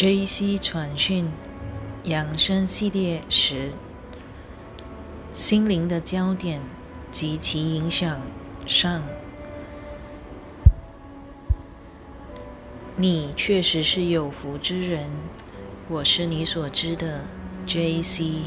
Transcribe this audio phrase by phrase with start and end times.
[0.00, 0.56] J.C.
[0.56, 1.30] 传讯
[2.04, 3.70] 养生系列十：
[5.34, 6.62] 心灵的焦点
[7.12, 8.18] 及其影响
[8.64, 9.02] 上。
[12.96, 15.10] 你确实是有福之人，
[15.90, 17.20] 我是你所知的
[17.66, 18.44] J.C.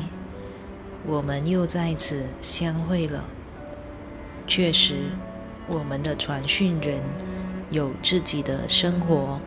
[1.06, 3.26] 我们又在此相会了。
[4.48, 4.96] 确实，
[5.68, 7.04] 我们的传讯人
[7.70, 9.40] 有自己的生活，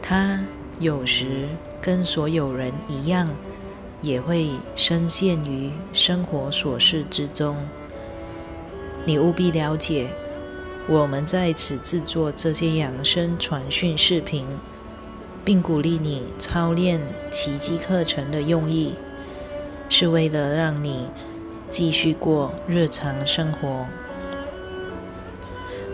[0.00, 0.42] 他。
[0.80, 1.48] 有时
[1.80, 3.28] 跟所有人一样，
[4.00, 7.56] 也会深陷于生活琐事之中。
[9.04, 10.08] 你务必了解，
[10.88, 14.46] 我们在此制作这些养生传讯视频，
[15.44, 18.94] 并鼓励你操练奇迹课程的用意，
[19.88, 21.08] 是为了让你
[21.68, 23.86] 继续过日常生活，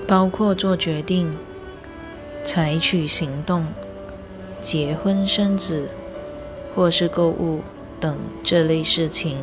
[0.07, 1.35] 包括做决定、
[2.45, 3.67] 采取行动。
[4.65, 5.91] 结婚生子，
[6.75, 7.61] 或是购物
[8.01, 9.37] 等这类事情，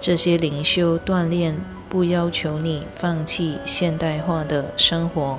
[0.00, 1.54] 这些灵修锻炼
[1.90, 5.38] 不要求你放弃现代化的生活。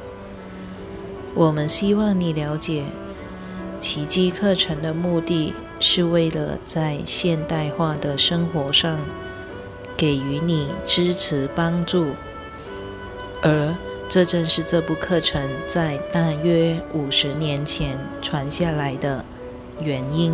[1.34, 2.84] 我们希望你了解，
[3.80, 9.00] 奇迹课程的目的是为了在现代化的生活上
[9.98, 12.12] 给予你支持帮助，
[13.42, 13.76] 而。
[14.08, 19.26] 这正是这部课程在大约五十年前传下来的
[19.82, 20.34] 原因。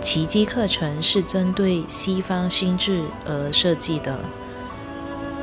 [0.00, 4.20] 奇迹课程是针对西方心智而设计的。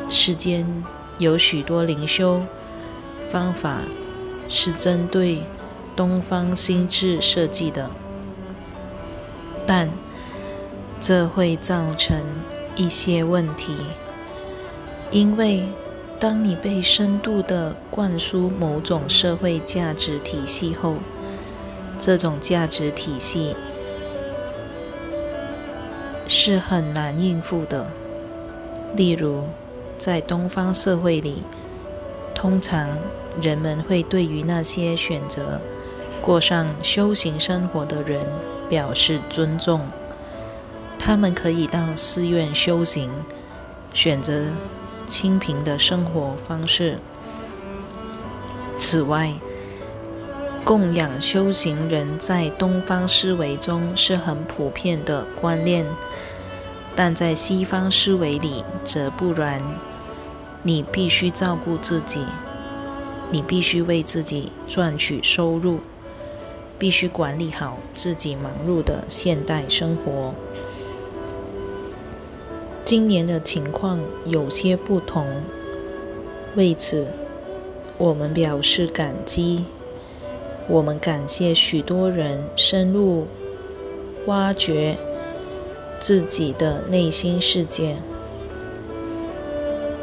[0.07, 0.65] 世间
[1.17, 2.41] 有许多灵修
[3.27, 3.81] 方法
[4.47, 5.41] 是针对
[5.95, 7.89] 东方心智设计的，
[9.65, 9.89] 但
[11.01, 12.17] 这会造成
[12.77, 13.75] 一些问题，
[15.09, 15.67] 因为。
[16.19, 20.95] 当你被深度的灌输某种社会价值体系后，
[21.99, 23.55] 这种价值体系
[26.25, 27.91] 是很难应付的。
[28.95, 29.43] 例如，
[29.97, 31.43] 在东方社会里，
[32.33, 32.97] 通常
[33.41, 35.59] 人们会对于那些选择
[36.21, 38.25] 过上修行生活的人
[38.69, 39.81] 表示尊重，
[40.97, 43.11] 他们可以到寺院修行，
[43.93, 44.45] 选择。
[45.05, 46.99] 清贫的生活方式。
[48.77, 49.33] 此外，
[50.63, 55.85] 供养修行人在东方思维中是很普遍的观念，
[56.95, 59.61] 但在西方思维里则不然。
[60.63, 62.25] 你必须照顾自己，
[63.31, 65.79] 你必须为自己赚取收入，
[66.79, 70.33] 必须管理好自己忙碌的现代生活。
[72.85, 75.25] 今年的情况有些不同，
[76.55, 77.07] 为此
[77.97, 79.65] 我们表示感激。
[80.67, 83.25] 我们感谢许多人深入
[84.27, 84.95] 挖掘
[85.97, 87.95] 自己的内心世界。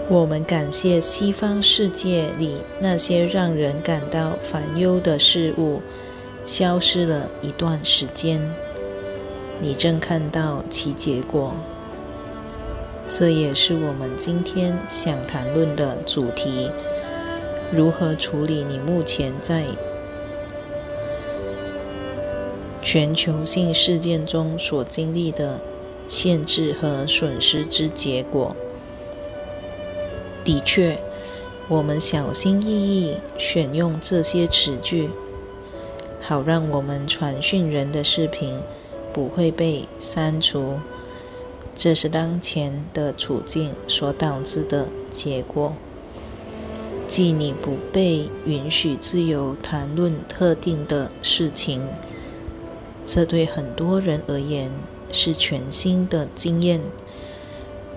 [0.08, 5.80] 我们感谢西方世界里那些让人感到烦忧的事物
[6.44, 8.42] 消失了一段时间，
[9.60, 11.54] 你正看到其结果。
[13.14, 16.70] 这也是我们今天想谈论的主题：
[17.70, 19.66] 如何处理你目前在
[22.80, 25.60] 全球性事件中所经历的
[26.08, 28.56] 限制和损失之结果。
[30.42, 30.98] 的确，
[31.68, 35.10] 我们小心翼翼选用这些词句，
[36.22, 38.58] 好让我们传讯人的视频
[39.12, 40.78] 不会被删除。
[41.74, 45.74] 这是当前的处境所导致的结果，
[47.06, 51.86] 即你不被允许自由谈论特定的事情。
[53.04, 54.70] 这对很多人而言
[55.10, 56.80] 是全新的经验，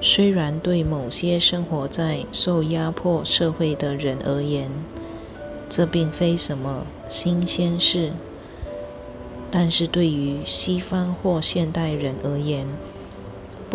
[0.01, 4.71] 虽然对某些生活在受压迫社会的人而言，
[5.69, 8.13] 这并非什么新鲜事，
[9.51, 12.67] 但是对于西方或现代人而言，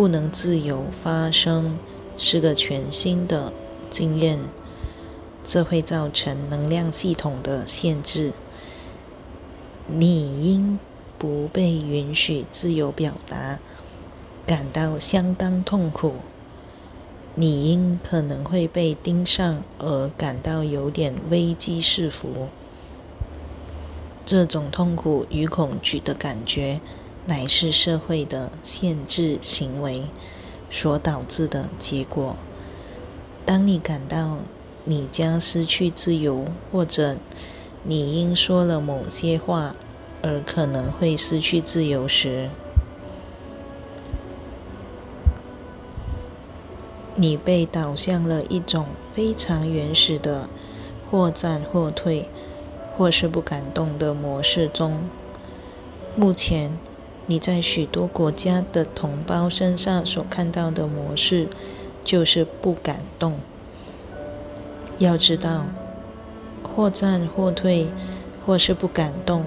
[0.00, 1.78] 不能自由发声
[2.16, 3.52] 是个全新的
[3.90, 4.40] 经验，
[5.44, 8.32] 这会造成能量系统的限制。
[9.86, 10.78] 你因
[11.18, 13.58] 不被允许自由表达
[14.46, 16.14] 感到相当痛苦，
[17.34, 22.48] 你因可能会被盯上而感到有点危机四伏。
[24.24, 26.80] 这种痛苦与恐惧的感觉。
[27.26, 30.02] 乃是社会的限制行为
[30.70, 32.36] 所导致的结果。
[33.44, 34.38] 当你感到
[34.84, 37.16] 你将失去自由，或者
[37.82, 39.74] 你因说了某些话
[40.22, 42.50] 而可能会失去自由时，
[47.16, 50.48] 你被导向了一种非常原始的
[51.10, 52.28] 或战或退，
[52.96, 55.02] 或是不敢动的模式中。
[56.16, 56.78] 目前，
[57.30, 61.46] 你在许多国家的同胞身上所看到的模式，
[62.04, 63.38] 就是不敢动。
[64.98, 65.66] 要知道，
[66.64, 67.86] 或战或退，
[68.44, 69.44] 或是不敢动，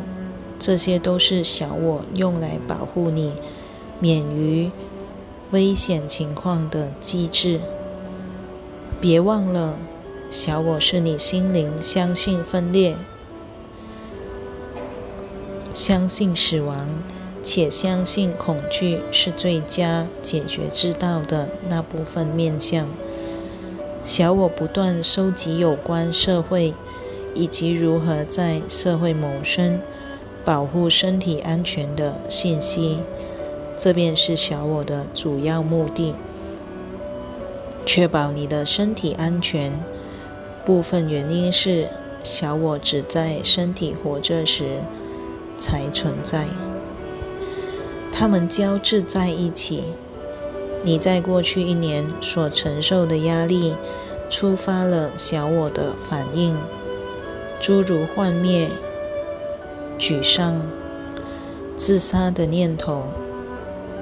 [0.58, 3.34] 这些都是小我用来保护你
[4.00, 4.72] 免于
[5.52, 7.60] 危险情况的机制。
[9.02, 9.76] 别忘了，
[10.30, 12.96] 小我是你心灵相信分裂。
[15.74, 16.88] 相信死亡，
[17.44, 22.88] 且相信恐惧是最佳解决之道的那部分面相。
[24.04, 26.74] 小我不断收集有关社会
[27.36, 29.80] 以及如何在社会谋生、
[30.44, 33.00] 保护身体安全的信息，
[33.78, 36.16] 这便是小我的主要目的。
[37.86, 39.78] 确保你的身体安全，
[40.64, 41.90] 部分原因是
[42.24, 44.80] 小我只在身体活着时。
[45.56, 46.48] 才存在，
[48.16, 49.84] 它们交织在一起。
[50.84, 53.74] 你在过去一年所承受的压力，
[54.30, 56.56] 触发了小我的反应，
[57.60, 58.70] 诸如幻灭、
[59.98, 60.62] 沮丧、
[61.76, 63.04] 自杀的念头，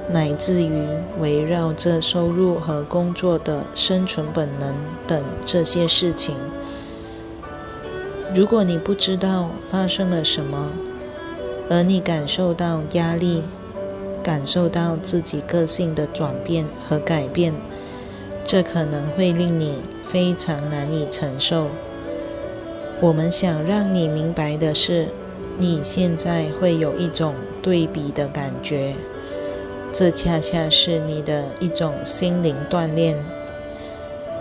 [0.10, 0.81] 乃至于
[1.19, 4.75] 围绕着收入和工作的生存本能
[5.06, 6.36] 等这些事情。
[8.34, 10.69] 如果你不知道发生了什么，
[11.69, 13.44] 而你感受到压力，
[14.24, 17.54] 感受到自己个性的转变和改变，
[18.44, 19.76] 这可能会令你
[20.10, 21.68] 非常难以承受。
[23.02, 25.08] 我们想让你明白的是，
[25.58, 28.94] 你现在会有一种对比的感觉，
[29.92, 33.18] 这恰恰是你的一种心灵锻炼。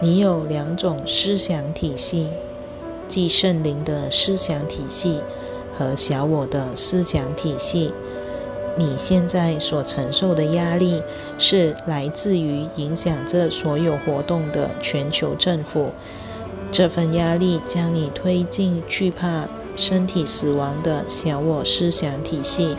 [0.02, 2.28] 你有两种思想体系，
[3.08, 5.20] 即圣灵的思想体系。
[5.72, 7.92] 和小我的思想体系，
[8.80, 11.02] 你现在所承受的压力
[11.36, 15.90] 是来自于影响着所有活动的全球政府。
[16.72, 19.46] 这份压力将你推进惧怕
[19.76, 22.74] 身体死亡的小我思想体系，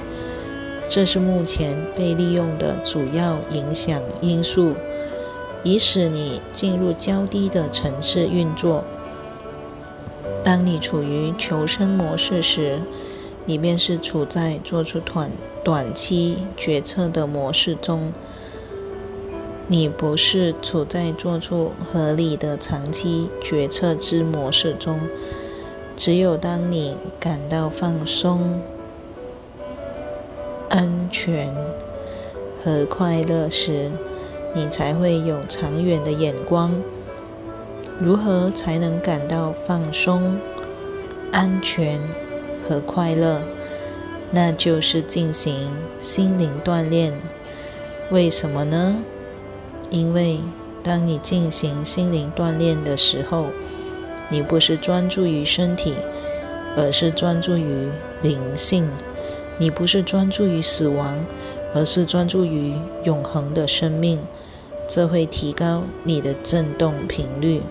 [0.89, 4.73] 这是目前被利用的主要影响因素，
[5.61, 8.83] 以使你进入较低的层次运作。
[10.43, 12.81] 当你处于求生模式时，
[13.45, 15.31] 你便是处在做出短
[15.63, 18.11] 短期决策的模式中。
[19.67, 24.99] 你不是处在做出合理的长期决策之模式中。
[25.95, 28.59] 只有当你感到放松、
[30.69, 31.53] 安全
[32.63, 33.91] 和快乐时，
[34.53, 36.73] 你才会有长远的眼光。
[37.99, 40.39] 如何才能感到放松、
[41.31, 42.01] 安全
[42.71, 43.41] 和快乐？
[44.31, 47.13] 那就是进行心灵锻炼。
[48.11, 48.95] 为什么呢？
[49.89, 50.39] 因为
[50.81, 53.47] 当你进行心灵锻炼的时候，
[54.29, 55.93] 你不是专注于身体，
[56.77, 57.89] 而是专注于
[58.21, 58.85] 灵性；
[59.57, 61.25] 你不是专注于死亡，
[61.75, 62.73] 而是专注于
[63.03, 64.17] 永恒的生命。
[64.87, 67.61] 这会提高你的振动频率。